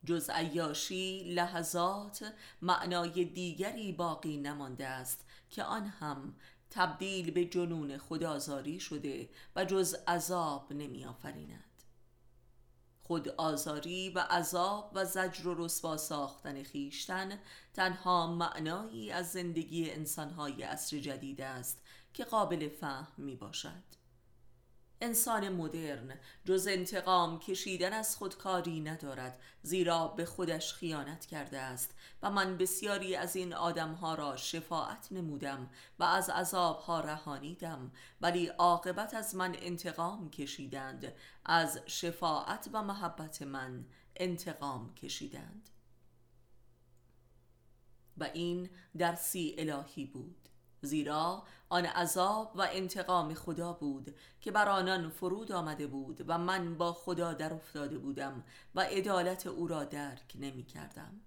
[0.06, 6.36] جز عیاشی لحظات معنای دیگری باقی نمانده است که آن هم
[6.70, 11.74] تبدیل به جنون خدازاری شده و جز عذاب نمی آفریند
[13.04, 13.28] خود
[14.10, 17.40] و عذاب و زجر و رسوا ساختن خیشتن
[17.74, 21.82] تنها معنایی از زندگی انسانهای عصر جدید است
[22.14, 24.03] که قابل فهم می باشد
[25.04, 31.96] انسان مدرن جز انتقام کشیدن از خودکاری ندارد زیرا به خودش خیانت کرده است.
[32.22, 37.92] و من بسیاری از این آدمها را شفاعت نمودم و از عذابها رهانیدم.
[38.22, 41.14] ولی عاقبت از من انتقام کشیدند.
[41.46, 43.86] از شفاعت و محبت من
[44.16, 45.70] انتقام کشیدند.
[48.18, 50.43] و این درسی الهی بود.
[50.84, 56.78] زیرا آن عذاب و انتقام خدا بود که بر آنان فرود آمده بود و من
[56.78, 58.44] با خدا در افتاده بودم
[58.76, 61.22] و عدالت او را درک نمی کردم.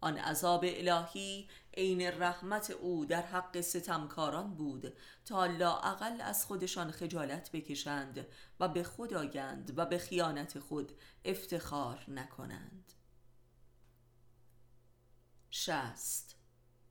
[0.00, 4.92] آن عذاب الهی عین رحمت او در حق ستمکاران بود
[5.24, 8.26] تا لاعقل از خودشان خجالت بکشند
[8.60, 10.92] و به خود آگند و به خیانت خود
[11.24, 12.92] افتخار نکنند.
[15.50, 16.41] شست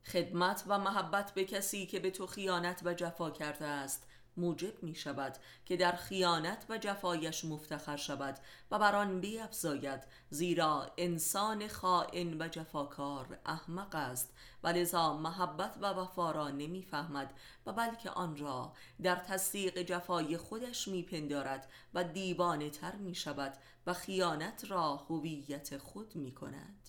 [0.06, 4.94] خدمت و محبت به کسی که به تو خیانت و جفا کرده است موجب می
[4.94, 8.38] شود که در خیانت و جفایش مفتخر شود
[8.70, 14.32] و بر آن بیفزاید زیرا انسان خائن و جفاکار احمق است.
[14.62, 17.34] و لذا محبت و وفا را نمی‌فهمد
[17.66, 23.54] و بلکه آن را در تصدیق جفای خودش میپندارد و دیوانه تر می شود
[23.86, 26.88] و خیانت را هویت خود می کند.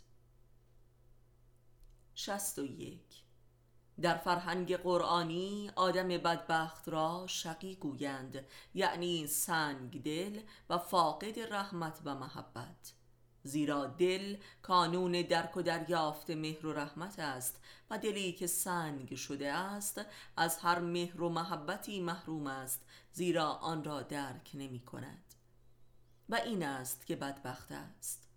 [2.16, 3.24] شست و یک.
[4.02, 12.16] در فرهنگ قرآنی آدم بدبخت را شقی گویند یعنی سنگ دل و فاقد رحمت و
[12.16, 12.94] محبت.
[13.44, 19.52] زیرا دل کانون درک و دریافت مهر و رحمت است و دلی که سنگ شده
[19.52, 20.02] است
[20.38, 25.24] از هر مهر و محبتی محروم است زیرا آن را درک نمی کند.
[26.30, 28.28] و این است که بدبخت است.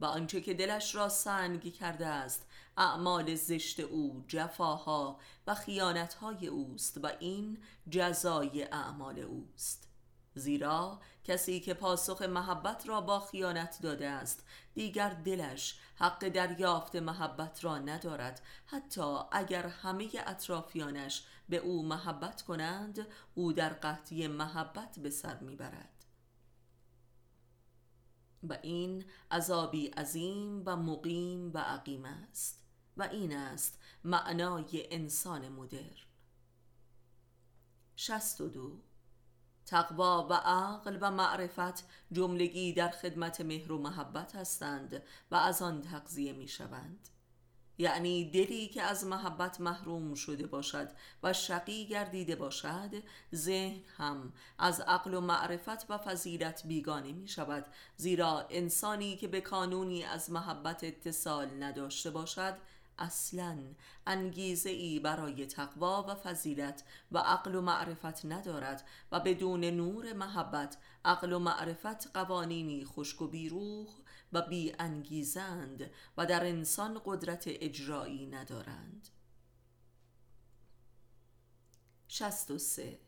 [0.00, 6.98] و آنچه که دلش را سنگ کرده است اعمال زشت او جفاها و خیانتهای اوست
[7.02, 7.58] و این
[7.90, 9.88] جزای اعمال اوست.
[10.34, 17.64] زیرا کسی که پاسخ محبت را با خیانت داده است دیگر دلش حق دریافت محبت
[17.64, 18.42] را ندارد.
[18.66, 25.88] حتی اگر همه اطرافیانش به او محبت کنند او در قحطی محبت به سر می‌برد.
[28.48, 32.61] و این عذابی عظیم و مقیم و عقیم است.
[32.96, 35.96] و این است معنای انسان مدرن.
[37.96, 38.80] شست و دو.
[39.66, 45.82] تقوا و عقل و معرفت جملگی در خدمت مهر و محبت هستند و از آن
[45.82, 47.08] تقضیه می شوند.
[47.78, 50.88] یعنی دلی که از محبت محروم شده باشد
[51.22, 52.90] و شقی گردیده باشد
[53.34, 59.40] ذهن هم از عقل و معرفت و فضیلت بیگانه می شود زیرا انسانی که به
[59.40, 62.56] کانونی از محبت اتصال نداشته باشد
[62.98, 63.58] اصلا
[64.06, 70.76] انگیزه ای برای تقوا و فضیلت و عقل و معرفت ندارد و بدون نور محبت
[71.04, 73.88] عقل و معرفت قوانینی خشک و بیروح
[74.32, 79.08] و بی انگیزند و در انسان قدرت اجرایی ندارند.
[82.08, 82.98] 63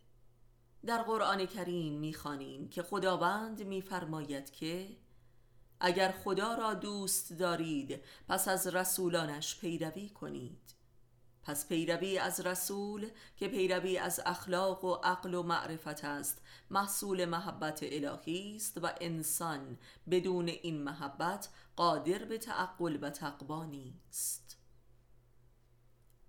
[0.87, 4.97] در قرآن کریم می‌خوانیم که خداوند میفرماید که
[5.81, 10.75] اگر خدا را دوست دارید پس از رسولانش پیروی کنید.
[11.43, 17.81] پس پیروی از رسول که پیروی از اخلاق و عقل و معرفت است محصول محبت
[17.83, 19.79] الهی است و انسان
[20.11, 24.57] بدون این محبت قادر به تعقل و تقوا نیست.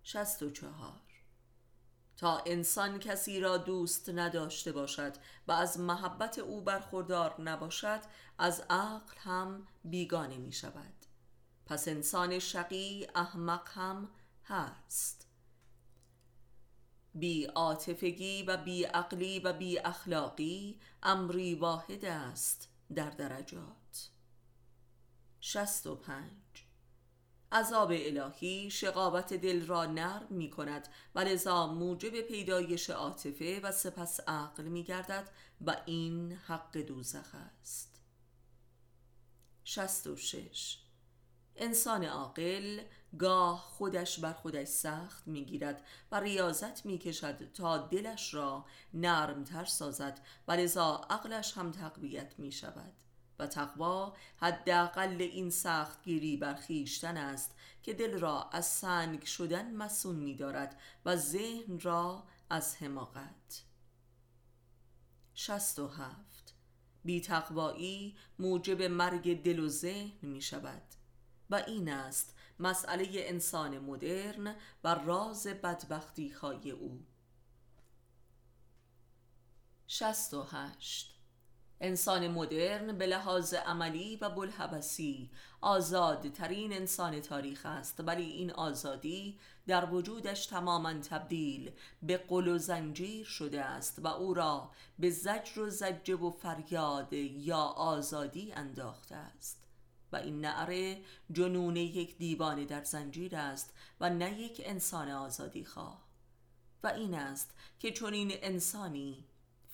[0.03, 1.04] 64
[2.17, 5.13] تا انسان کسی را دوست نداشته باشد
[5.47, 7.99] و از محبت او برخوردار نباشد
[8.37, 10.93] از عقل هم بیگانه می شود
[11.65, 14.09] پس انسان شقی احمق هم
[14.45, 15.27] هست.
[17.13, 24.09] بی عاطفگی و بی عقلی و بی اخلاقی امری واحد است در درجات.
[25.39, 26.31] 65
[27.55, 34.19] عذاب الهی شقاوت دل را نرم می کند و لذا موجب پیدایش عاطفه و سپس
[34.27, 35.29] عقل می گردد
[35.65, 38.01] و این حق دوزخ است.
[39.63, 40.77] 66
[41.55, 42.81] انسان عاقل
[43.19, 50.51] گاه خودش بر خودش سخت می‌گیرد و ریاضت می‌کشد تا دلش را نرمتر سازد و
[50.51, 52.93] لذا عقلش هم تقویت می شود
[53.39, 60.15] و تقوا حداقل این سختگیری بر خیشتن است که دل را از سنگ شدن مسون
[60.15, 63.63] می دارد و ذهن را از حماقت.
[65.33, 66.53] 67
[67.03, 70.83] بی تقوایی موجب مرگ دل و ذهن می شود
[71.49, 77.05] و این است مسئله انسان مدرن و راز بدبختی های او
[79.87, 81.14] 68
[81.81, 85.29] انسان مدرن به لحاظ عملی و بلحبسی
[85.61, 93.25] آزادترین انسان تاریخ است ولی این آزادی در وجودش تماما تبدیل به قل و زنجیر
[93.25, 99.65] شده است و او را به زجر و زجه و فریاد یا آزادی انداخته است.
[100.11, 106.05] و این نعره جنون یک دیوانه در زنجیر است و نه یک انسان آزادی خواه.
[106.83, 109.25] و این است که چنین انسانی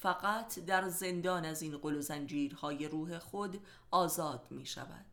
[0.02, 5.06] فقط در زندان از این قل و زنجیرهای روح خود آزاد می شود.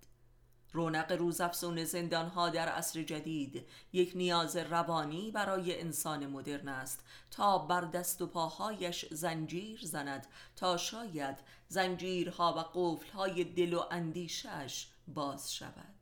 [0.73, 7.81] رونق روزافزون زندانها در عصر جدید یک نیاز روانی برای انسان مدرن است تا بر
[7.81, 11.37] دست و پاهایش زنجیر زند تا شاید
[11.69, 15.99] زنجیرها و قفلهای دل و اندیشش باز شود.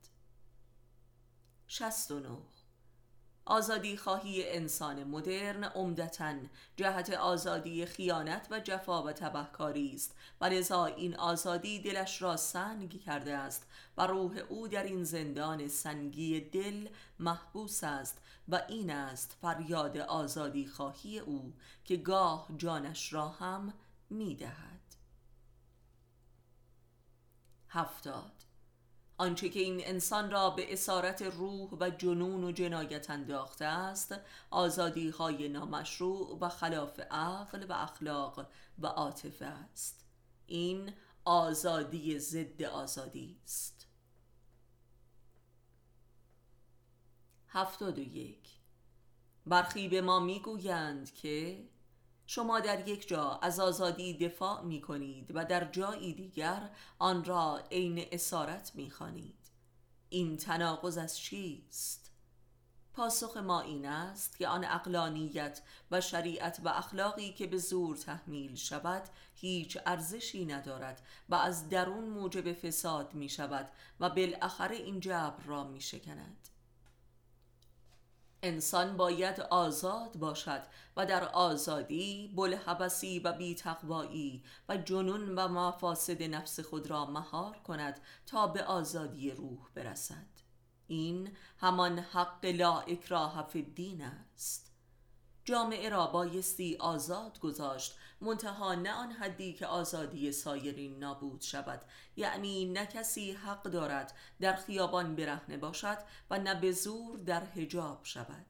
[1.66, 2.55] 69
[3.48, 6.34] آزادی خواهی انسان مدرن عمدتا
[6.76, 10.14] جهت آزادی خیانت و جفا و تبهکاری است.
[10.40, 15.68] و لذا این آزادی دلش را سنگ کرده است و روح او در این زندان
[15.68, 21.52] سنگی دل محبوس است و این است فریاد آزادی خواهی او
[21.84, 23.72] که گاه جانش را هم
[24.10, 24.80] می‌دهد.
[27.68, 28.45] هفتاد
[29.18, 34.14] آنچه که این انسان را به اسارت روح و جنون و جنایت انداخته است
[34.50, 38.46] آزادی های نامشروع و خلاف عقل و اخلاق
[38.78, 40.06] و عاطفه است.
[40.46, 40.92] این
[41.24, 43.86] آزادی ضد آزادی است.
[47.48, 48.50] هفتاد و یک.
[49.46, 51.64] برخی به ما می‌گویند که
[52.26, 57.62] شما در یک جا از آزادی دفاع می کنید و در جایی دیگر آن را
[57.70, 59.50] عین اسارت می خانید.
[60.08, 62.10] این تناقض از چیست؟
[62.92, 68.54] پاسخ ما این است که آن اقلانیت و شریعت و اخلاقی که به زور تحمیل
[68.54, 69.02] شود
[69.34, 73.68] هیچ ارزشی ندارد و از درون موجب فساد می شود
[74.00, 76.48] و بالاخره این جبر را می شکند.
[78.46, 80.62] انسان باید آزاد باشد
[80.96, 88.00] و در آزادی بلحبسی و بیتقوایی و جنون و مفاسد نفس خود را مهار کند
[88.26, 90.26] تا به آزادی روح برسد.
[90.86, 94.72] این همان حق لا اکراه فی الدین است.
[95.44, 101.80] جامعه را بایستی آزاد گذاشت منتها نه آن حدی که آزادی سایرین نابود شود.
[102.16, 105.98] یعنی نه کسی حق دارد در خیابان برهنه باشد
[106.30, 108.46] و نه به زور در حجاب شود.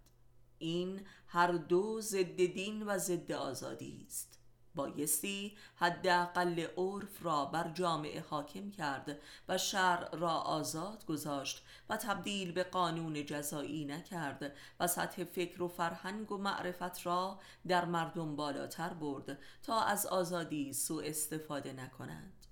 [0.58, 4.35] این هر دو ضد دین و ضد آزادی است.
[4.76, 9.18] بایستی حداقل عرف را بر جامعه حاکم کرد
[9.48, 15.68] و شرع را آزاد گذاشت و تبدیل به قانون جزایی نکرد و سطح فکر و
[15.68, 22.46] فرهنگ و معرفت را در مردم بالاتر برد تا از آزادی سوء استفاده نکنند.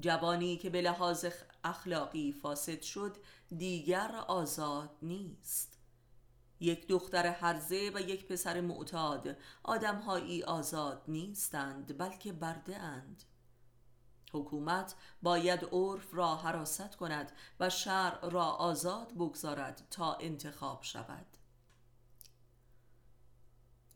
[0.00, 1.26] جوانی که به لحاظ
[1.64, 3.16] اخلاقی فاسد شد
[3.56, 5.71] دیگر آزاد نیست.
[6.62, 9.36] یک دختر حرزه و یک پسر معتاد.
[9.62, 13.22] آدمهایی آزاد نیستند بلکه برده اند.
[14.32, 21.26] حکومت باید عرف را حراست کند و شرع را آزاد بگذارد تا انتخاب شود.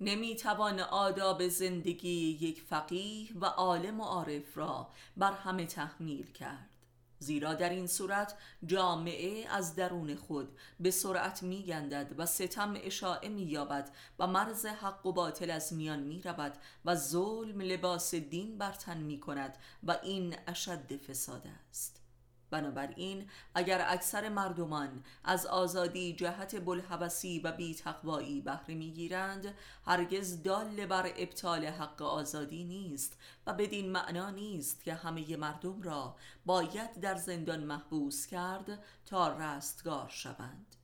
[0.01, 6.76] نمی‌توان آداب زندگی یک فقیه و عالم و عارف را بر همه تحمیل کرد.
[7.19, 8.35] زیرا در این صورت
[8.67, 14.67] جامعه از درون خود به سرعت می گندد و ستم اشاعه می یابد و مرز
[14.67, 19.99] حق و باطل از میان می رود و ظلم لباس دین برتن می کند و
[20.03, 22.06] این اشد فساد است.
[22.51, 29.55] بنابراین اگر اکثر مردمان از آزادی جهت بلحبسی و بیتقوایی بهره می‌گیرند
[29.87, 36.17] هرگز دال بر ابطال حق آزادی نیست و بدین معنا نیست که همه مردم را
[36.47, 40.77] باید در زندان محبوس کرد تا رستگار شوند.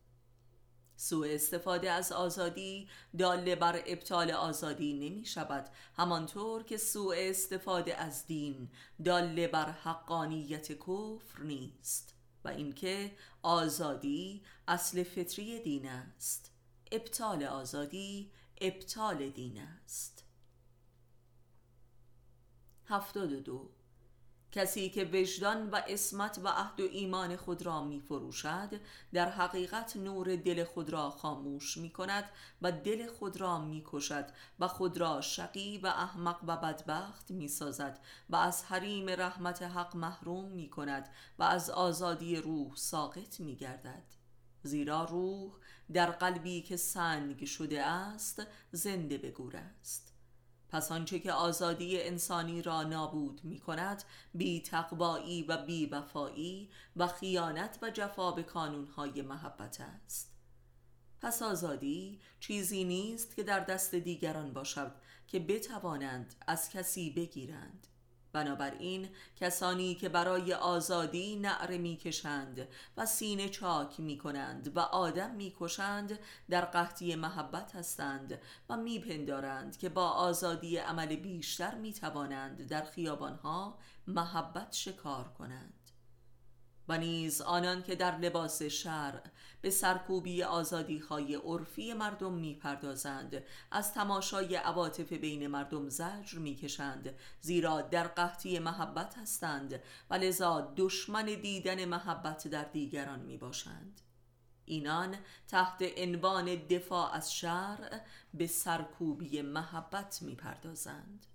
[1.02, 2.88] سوء استفاده از آزادی
[3.18, 8.70] داله بر ابطال آزادی نمی شود همانطور که سوء استفاده از دین
[9.04, 16.50] داله بر حقانیت کفر نیست و اینکه آزادی اصل فطری دین است.
[16.92, 20.24] ابطال آزادی ابطال دین است.
[22.86, 23.70] هفتاد دو
[24.52, 28.80] کسی که وجدان و اسمت و عهد و ایمان خود را می فروشد
[29.12, 32.24] در حقیقت نور دل خود را خاموش می کند
[32.62, 34.26] و دل خود را می کشد
[34.58, 38.00] و خود را شقی و احمق و بدبخت می سازد
[38.30, 44.04] و از حریم رحمت حق محروم می کند و از آزادی روح ساقط می گردد
[44.62, 45.52] زیرا روح
[45.92, 48.42] در قلبی که سنگ شده است
[48.72, 50.11] زنده بگور است.
[50.72, 54.04] پس آنچه که آزادی انسانی را نابود می کند
[54.34, 60.32] بی تقوایی و بی وفایی و خیانت و جفا به کانونهای محبت است.
[61.20, 64.92] پس آزادی چیزی نیست که در دست دیگران باشد
[65.26, 67.86] که بتوانند از کسی بگیرند.
[68.32, 76.18] بنابراین کسانی که برای آزادی نعره می‌کشند و سینه چاک می کنند و آدم می‌کشند
[76.50, 83.78] در قحطی محبت هستند و میپندارند که با آزادی عمل بیشتر می توانند در خیابانها
[84.06, 85.81] محبت شکار کنند.
[86.88, 89.22] و نیز آنان که در لباس شرع
[89.60, 97.80] به سرکوبی آزادی های عرفی مردم می‌پردازند از تماشای عواطف بین مردم زجر می‌کشند زیرا
[97.80, 104.00] در قحطی محبت هستند و لذا دشمن دیدن محبت در دیگران می‌باشند.
[104.64, 105.16] اینان
[105.48, 108.00] تحت عنوان دفاع از شرع
[108.34, 111.26] به سرکوبی محبت می‌پردازند.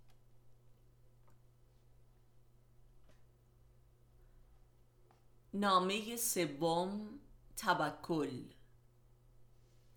[5.59, 7.19] نامه سوم
[7.57, 8.43] توکل.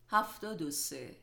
[0.09, 1.17] هفتاد و سه.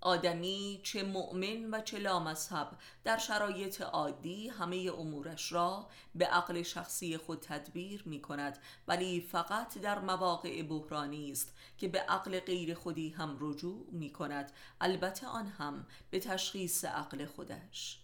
[0.00, 7.16] آدمی چه مؤمن و چه لامذهب در شرایط عادی همه امورش را به عقل شخصی
[7.16, 13.08] خود تدبیر می کند ولی فقط در مواقع بحرانی است که به عقل غیر خودی
[13.08, 14.52] هم رجوع می کند.
[14.80, 18.02] البته آن هم به تشخیص عقل خودش.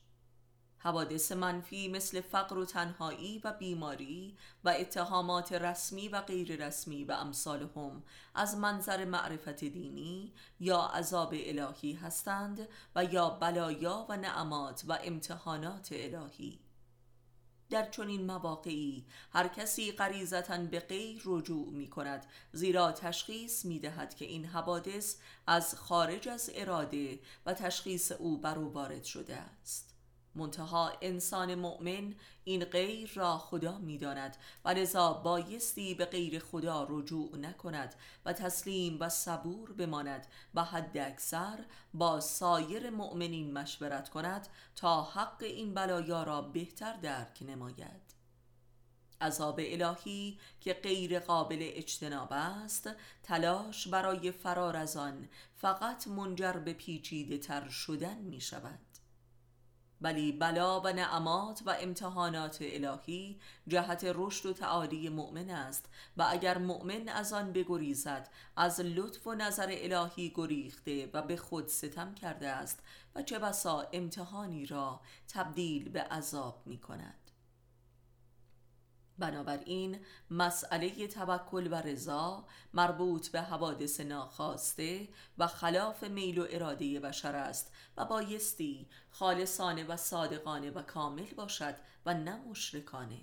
[0.79, 7.12] حوادث منفی مثل فقر و تنهایی و بیماری و اتهامات رسمی و غیر رسمی و
[7.12, 8.03] امثال هم
[8.35, 15.89] از منظر معرفت دینی یا عذاب الهی هستند و یا بلایا و نعمات و امتحانات
[15.93, 16.59] الهی.
[17.70, 24.14] در چنین مواقعی هر کسی غریزتا به غیر رجوع می کند زیرا تشخیص می دهد
[24.14, 25.16] که این حوادث
[25.47, 29.88] از خارج از اراده و تشخیص او بر او وارد شده است.
[30.39, 32.14] منتها انسان مؤمن
[32.45, 38.97] این غیر را خدا می‌داند و لذا بایستی به غیر خدا رجوع نکند و تسلیم
[39.01, 41.64] و صبور بماند و حد اکثر
[41.95, 48.09] با سایر مؤمنین مشورت کند تا حق این بلایا را بهتر درک نماید.
[49.20, 52.91] عذاب الهی که غیر قابل اجتناب است
[53.22, 58.88] تلاش برای فرار از آن فقط منجر به پیچیده تر شدن می شود
[60.01, 66.59] ولی بلا و نعمات و امتحانات الهی جهت رشد و تعالی مؤمن است و اگر
[66.59, 72.49] مؤمن از آن بگریزد از لطف و نظر الهی گریخته و به خود ستم کرده
[72.49, 72.82] است
[73.14, 77.28] و چه بسا امتحانی را تبدیل به عذاب می کند
[79.19, 79.99] بنابراین
[80.31, 82.45] مسئله توکل و رضا
[82.75, 85.09] مربوط به حوادث ناخواسته
[85.39, 91.75] و خلاف میل و اراده بشر است و بایستی خالصانه و صادقانه و کامل باشد
[92.07, 93.21] و نه مشرکانه.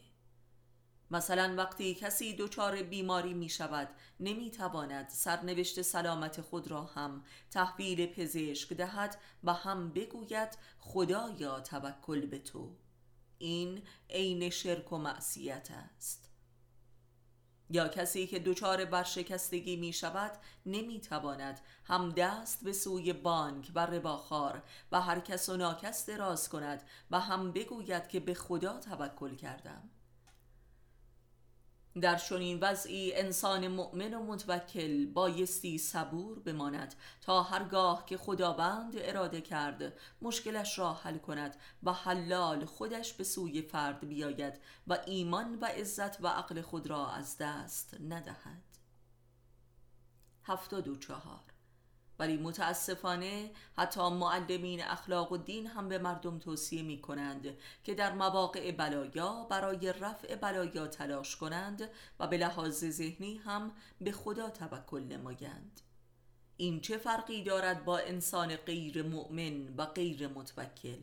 [1.12, 3.90] مثلا وقتی کسی دچار بیماری می شود
[4.20, 12.26] نمی تواند سرنوشت سلامت خود را هم تحویل پزشک دهد و هم بگوید خدایا توکل
[12.26, 12.76] به تو.
[13.38, 16.30] این عین شرک و معصیت است.
[17.70, 20.32] یا کسی که دچار برشکستگی می شود
[20.66, 26.50] نمی تواند هم دست به سوی بانک و رباخار و هر کس و ناکس دراز
[26.50, 29.90] کند و هم بگوید که به خدا توکل کردم.
[32.02, 39.42] در چنین وضعی انسان مؤمن و متوکل بایستی صبور بماند تا هرگاه که خداوند اراده
[39.42, 44.54] کرد مشکلش را حل کند و حلال خودش به سوی فرد بیاید
[44.88, 48.64] و ایمان و عزت و عقل خود را از دست ندهد.
[50.44, 51.55] هفتاد و چهار.
[52.20, 58.14] ولی متاسفانه حتی معلمین اخلاق و دین هم به مردم توصیه می کنند که در
[58.14, 61.90] مواقع بلایا برای رفع بلایا تلاش کنند
[62.20, 65.82] و به لحاظ ذهنی هم به خدا توکل نمایند
[66.58, 71.00] این چه فرقی دارد با انسان غیر مؤمن و غیر متوکل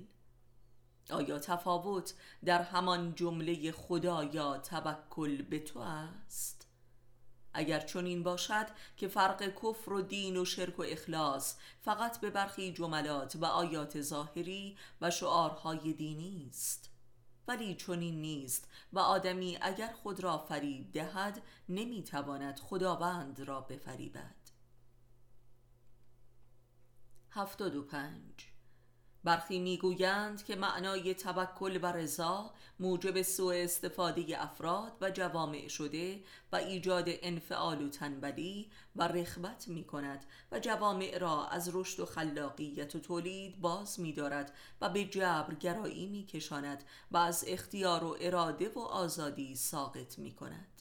[1.11, 6.62] آیا تفاوت در همان جمله خدا یا توکل به تو است؟
[7.55, 12.73] اگر چنین باشد که فرق کفر و دین و شرک و اخلاص فقط به برخی
[12.73, 16.91] جملات و آیات ظاهری و شعارهای دینی است.
[17.49, 24.35] ولی چنین نیست و آدمی اگر خود را فریب دهد نمی‌تواند خداوند را بفریبد.
[27.31, 28.52] هفتاد و پنج
[29.25, 32.51] برخی می‌گویند که معنای توکل و رضا
[32.81, 39.85] موجب سوء استفاده افراد و جوامع شده و ایجاد انفعال و تنبلی و رخبت می
[39.85, 45.05] کند و جوامع را از رشد و خلاقیت و تولید باز می دارد و به
[45.05, 50.72] جبر گرایی می کشاند و از اختیار و اراده و آزادی ساقط می کند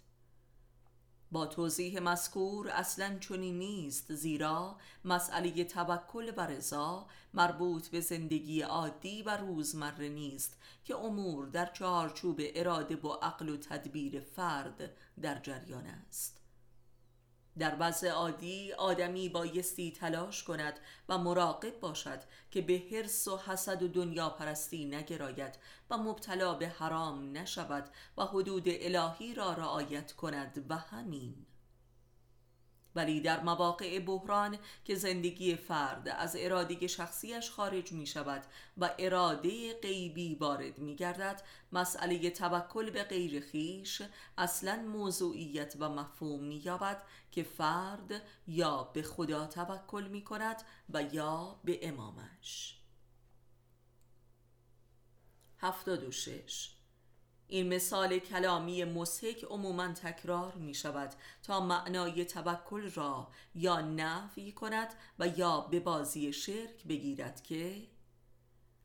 [1.31, 4.75] با توضیح مذکور اصلا چنین نیست زیرا
[5.05, 12.41] مسئله توکل و رضا مربوط به زندگی عادی و روزمره نیست که امور در چهارچوب
[12.55, 16.40] اراده و عقل و تدبیر فرد در جریان است.
[17.59, 20.79] در وضع عادی آدمی بایستی تلاش کند
[21.09, 22.19] و مراقب باشد
[22.51, 25.55] که به حرس و حسد و دنیا پرستی نگراید
[25.89, 31.45] و مبتلا به حرام نشود و حدود الهی را رعایت کند و همین.
[32.95, 38.43] ولی در مواقع بحران که زندگی فرد از اراده شخصیش خارج می شود
[38.77, 44.01] و اراده غیبی وارد می گردد مسئله توکل به غیر خیش
[44.37, 51.03] اصلا موضوعیت و مفهوم می یابد که فرد یا به خدا توکل می کند و
[51.03, 52.77] یا به امامش.
[55.57, 56.80] هفتاد و شش
[57.51, 64.93] این مثال کلامی مسحک عموما تکرار می شود تا معنای توکل را یا نفی کند
[65.19, 67.87] و یا به بازی شرک بگیرد که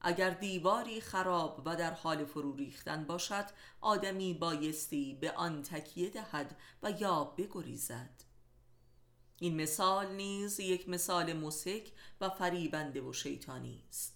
[0.01, 3.45] اگر دیواری خراب و در حال فرو ریختن باشد
[3.81, 8.23] آدمی بایستی به آن تکیه دهد و یا بگریزد.
[9.39, 14.16] این مثال نیز یک مثال مسک و فریبنده و شیطانی است.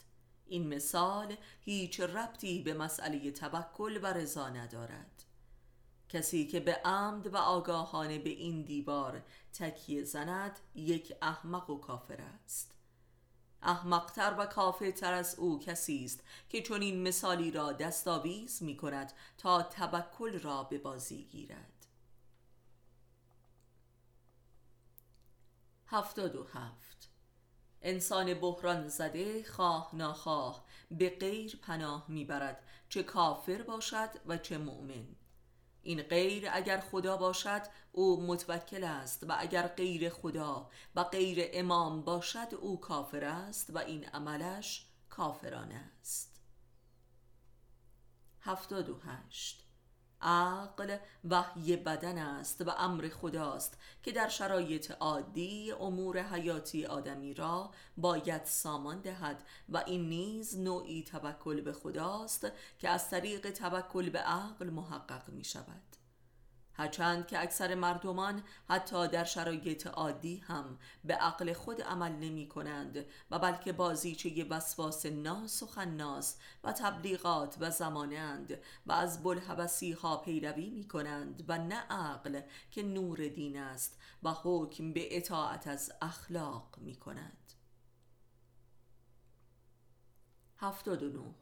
[0.50, 5.24] این مثال هیچ ربطی به مسئله توکل و رضا ندارد.
[6.08, 9.22] کسی که به عمد و آگاهانه به این دیوار
[9.52, 12.74] تکیه زند یک احمق و کافر است.
[13.62, 19.12] احمقتر و کافرتر از او کسی است که چون این مثالی را دستاویز می کند
[19.38, 21.86] تا توکل را به بازی گیرد.
[25.86, 26.89] هفتاد و هفت
[27.82, 35.06] انسان بحران زده خواه ناخواه به غیر پناه می‌برد چه کافر باشد و چه مؤمن.
[35.82, 37.62] این غیر اگر خدا باشد
[37.92, 43.78] او متوکل است و اگر غیر خدا و غیر امام باشد او کافر است و
[43.78, 46.40] این عملش کافرانه است.
[48.40, 49.69] هفتاد و هشت
[50.22, 50.96] عقل
[51.30, 58.44] وحی بدن است و امر خداست که در شرایط عادی امور حیاتی آدمی را باید
[58.44, 64.70] سامان دهد و این نیز نوعی توکل به خداست که از طریق توکل به عقل
[64.70, 65.89] محقق می شود
[66.80, 73.06] هرچند که اکثر مردمان حتی در شرایط عادی هم به عقل خود عمل نمی کنند
[73.30, 80.16] و بلکه بازیچه وسواس ناس و خناس و تبلیغات و زمانند و از بلحبسی ها
[80.16, 85.92] پیروی می کنند و نه عقل که نور دین است و حکم به اطاعت از
[86.02, 87.52] اخلاق می کند.
[90.56, 91.34] 79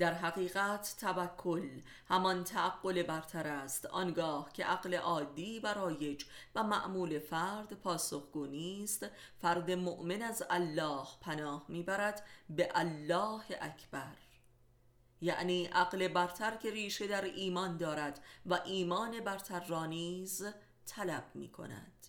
[0.00, 6.24] در حقیقت توکل همان تعقل برتر است آنگاه که عقل عادی و رایج
[6.54, 9.06] و معمول فرد پاسخگو نیست
[9.42, 14.16] فرد مؤمن از الله پناه می‌برد به الله اکبر.
[15.20, 20.44] یعنی عقل برتر که ریشه در ایمان دارد و ایمان برتر را نیز
[20.86, 22.06] طلب می کند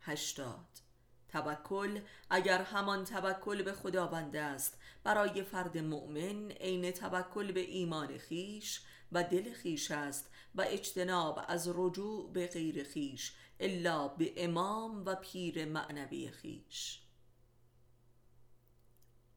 [0.00, 0.80] هشتاد
[1.28, 2.00] توکل
[2.30, 8.82] اگر همان توکل به خداوند است برای فرد مؤمن عین توکل به ایمان خیش
[9.12, 15.14] و دل خیش است و اجتناب از رجوع به غیر خیش الا به امام و
[15.14, 17.00] پیر معنوی خیش.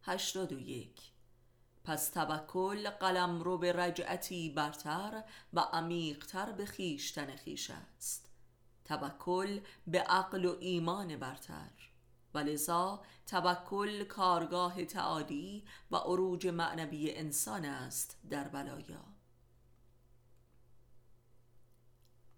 [0.01, 1.01] هشتاد و یک.
[1.83, 8.29] پس توکل قلم رو به رجعتی برتر و عمیقتر به خیشتن خیش است.
[8.85, 11.92] توکل به عقل و ایمان برتر.
[12.33, 19.05] و لذا توکل کارگاه تعالی و عروج معنوی انسان است در بلایا.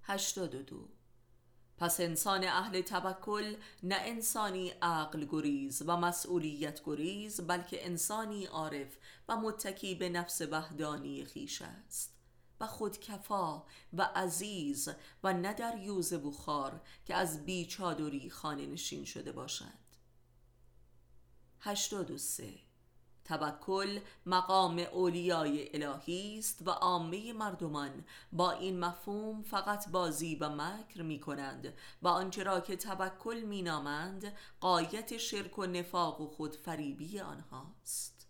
[0.04, 0.90] 82
[1.78, 8.98] پس انسان اهل توکل نه انسانی عقل گریز و مسئولیت گریز بلکه انسانی عارف
[9.30, 12.16] و متکی به نفس وحدانی خیش است.
[12.60, 14.90] و خودکفا و عزیز
[15.24, 19.85] و نه در یوز بخار که از بیچادری خانه نشین شده باشد.
[21.66, 22.54] 83
[23.24, 31.02] توکل مقام اولیای الهی است و عامه مردمان با این مفهوم فقط بازی و مکر
[31.02, 37.20] می کنند و آنچه را که توکل می نامند قایت شرک و نفاق و خودفریبی
[37.20, 38.28] آنهاست.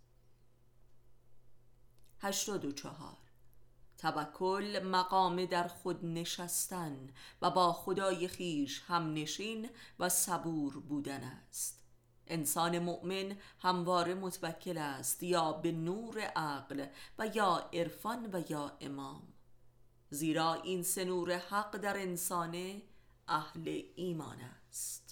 [2.19, 3.17] 84
[3.97, 7.09] توکل مقام در خود نشستن
[7.41, 9.69] و با خدای خیش هم نشین
[9.99, 11.84] و صبور بودن است.
[12.27, 16.85] انسان مؤمن همواره متوکل است یا به نور عقل
[17.19, 19.21] و یا عرفان و یا امام.
[20.09, 22.81] زیرا این سه نور حق در انسان
[23.27, 24.37] اهل ایمان
[24.69, 25.04] است.